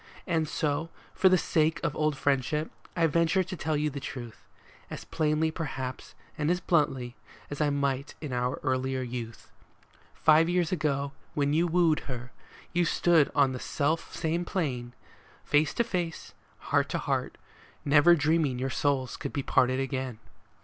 And 0.25 0.47
so, 0.49 0.89
for 1.13 1.29
the 1.29 1.37
sake 1.37 1.79
of 1.83 1.95
old 1.95 2.17
friendship, 2.17 2.71
I 2.95 3.05
venture 3.05 3.43
to 3.43 3.55
tell 3.55 3.77
you 3.77 3.91
the 3.91 3.99
truth, 3.99 4.47
As 4.89 5.05
plainly, 5.05 5.51
perhaps, 5.51 6.15
and 6.39 6.49
as 6.49 6.59
bluntly, 6.59 7.15
as 7.51 7.61
I 7.61 7.69
might 7.69 8.15
in 8.19 8.33
our 8.33 8.59
earlier 8.63 9.03
youth. 9.03 9.51
Five 10.15 10.47
summers 10.47 10.71
ago, 10.71 11.11
when 11.35 11.53
you 11.53 11.67
wooed 11.67 11.99
her, 12.09 12.31
you 12.73 12.83
stood 12.83 13.29
on 13.35 13.51
the 13.51 13.59
self 13.59 14.15
same 14.15 14.43
plane, 14.43 14.93
Face 15.45 15.71
to 15.75 15.83
face, 15.83 16.33
heart 16.71 16.89
to 16.89 16.97
heart, 16.97 17.37
never 17.85 18.15
dreaming 18.15 18.57
your 18.57 18.71
souls 18.71 19.15
could 19.15 19.31
be 19.31 19.43
parted 19.43 19.79
again. 19.79 20.17